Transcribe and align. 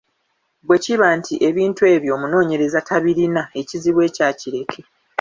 Bwe 0.65 0.77
kiba 0.83 1.07
nti 1.17 1.33
ebintu 1.47 1.83
ebyo 1.95 2.11
omunoonyereza 2.17 2.79
tabirina, 2.87 3.43
ekizibu 3.59 3.99
ekyo 4.07 4.23
akireke. 4.31 4.81